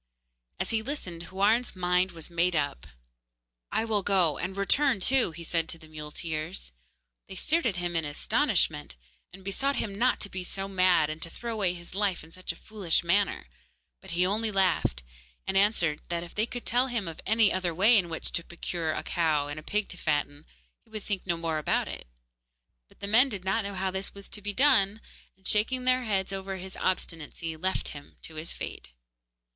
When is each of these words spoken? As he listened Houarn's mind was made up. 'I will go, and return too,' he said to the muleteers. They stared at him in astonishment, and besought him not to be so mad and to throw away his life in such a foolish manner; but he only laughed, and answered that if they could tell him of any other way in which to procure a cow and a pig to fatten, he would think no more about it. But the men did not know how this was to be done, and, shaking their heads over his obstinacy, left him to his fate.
As 0.59 0.71
he 0.71 0.81
listened 0.81 1.25
Houarn's 1.29 1.75
mind 1.75 2.11
was 2.11 2.31
made 2.31 2.55
up. 2.55 2.87
'I 3.71 3.85
will 3.85 4.01
go, 4.01 4.39
and 4.39 4.57
return 4.57 4.99
too,' 4.99 5.29
he 5.29 5.43
said 5.43 5.69
to 5.69 5.77
the 5.77 5.87
muleteers. 5.87 6.71
They 7.27 7.35
stared 7.35 7.67
at 7.67 7.75
him 7.77 7.95
in 7.95 8.03
astonishment, 8.03 8.95
and 9.31 9.43
besought 9.45 9.75
him 9.75 9.93
not 9.99 10.19
to 10.21 10.29
be 10.31 10.43
so 10.43 10.67
mad 10.67 11.11
and 11.11 11.21
to 11.21 11.29
throw 11.29 11.53
away 11.53 11.75
his 11.75 11.93
life 11.93 12.23
in 12.23 12.31
such 12.31 12.51
a 12.51 12.55
foolish 12.55 13.03
manner; 13.03 13.45
but 14.01 14.09
he 14.09 14.25
only 14.25 14.51
laughed, 14.51 15.03
and 15.45 15.55
answered 15.55 16.01
that 16.09 16.23
if 16.23 16.33
they 16.33 16.47
could 16.47 16.65
tell 16.65 16.87
him 16.87 17.07
of 17.07 17.21
any 17.27 17.53
other 17.53 17.71
way 17.71 17.95
in 17.95 18.09
which 18.09 18.31
to 18.31 18.43
procure 18.43 18.93
a 18.93 19.03
cow 19.03 19.47
and 19.49 19.59
a 19.59 19.61
pig 19.61 19.87
to 19.89 19.97
fatten, 19.99 20.47
he 20.83 20.89
would 20.89 21.03
think 21.03 21.27
no 21.27 21.37
more 21.37 21.59
about 21.59 21.87
it. 21.87 22.07
But 22.87 23.01
the 23.01 23.07
men 23.07 23.29
did 23.29 23.45
not 23.45 23.63
know 23.63 23.75
how 23.75 23.91
this 23.91 24.15
was 24.15 24.29
to 24.29 24.41
be 24.41 24.51
done, 24.51 24.99
and, 25.37 25.47
shaking 25.47 25.83
their 25.85 26.05
heads 26.05 26.33
over 26.33 26.57
his 26.57 26.75
obstinacy, 26.75 27.55
left 27.55 27.89
him 27.89 28.17
to 28.23 28.33
his 28.33 28.51
fate. 28.51 28.93